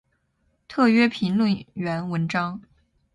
[0.67, 2.59] 特约评论员文章